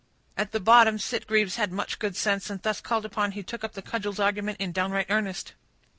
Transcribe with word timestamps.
At 0.35 0.51
the 0.51 0.59
bottom, 0.59 0.97
Sitgreaves 0.97 1.57
had 1.57 1.71
much 1.71 1.99
good 1.99 2.15
sense, 2.15 2.49
and 2.49 2.59
thus 2.63 2.81
called 2.81 3.07
on, 3.15 3.33
he 3.33 3.43
took 3.43 3.63
up 3.63 3.73
the 3.73 3.83
cudgels 3.83 4.17
of 4.17 4.25
argument 4.25 4.59
in 4.59 4.71
downright 4.71 5.11
earnest. 5.11 5.53